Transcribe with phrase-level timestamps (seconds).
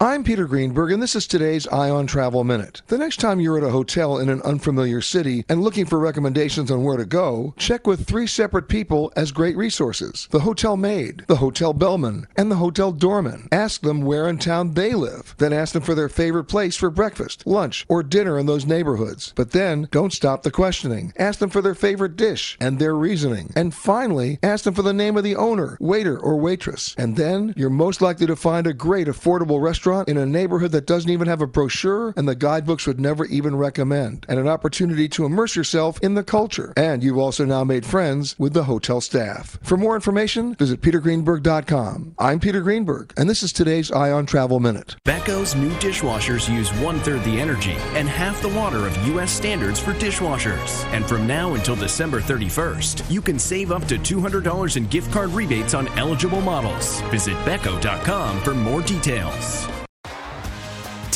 [0.00, 2.82] I'm Peter Greenberg, and this is today's Eye on Travel Minute.
[2.86, 6.70] The next time you're at a hotel in an unfamiliar city and looking for recommendations
[6.70, 11.24] on where to go, check with three separate people as great resources the hotel maid,
[11.26, 13.48] the hotel bellman, and the hotel doorman.
[13.50, 15.34] Ask them where in town they live.
[15.38, 19.32] Then ask them for their favorite place for breakfast, lunch, or dinner in those neighborhoods.
[19.34, 21.12] But then don't stop the questioning.
[21.16, 23.52] Ask them for their favorite dish and their reasoning.
[23.56, 26.94] And finally, ask them for the name of the owner, waiter, or waitress.
[26.96, 30.86] And then you're most likely to find a great affordable restaurant in a neighborhood that
[30.86, 35.08] doesn't even have a brochure and the guidebooks would never even recommend, and an opportunity
[35.08, 36.72] to immerse yourself in the culture.
[36.76, 39.58] And you've also now made friends with the hotel staff.
[39.62, 42.14] For more information, visit petergreenberg.com.
[42.18, 44.96] I'm Peter Greenberg, and this is today's Eye on Travel Minute.
[45.04, 49.30] Beko's new dishwashers use one third the energy and half the water of U.S.
[49.30, 50.84] standards for dishwashers.
[50.92, 55.30] And from now until December 31st, you can save up to $200 in gift card
[55.30, 57.00] rebates on eligible models.
[57.10, 59.68] Visit Beko.com for more details.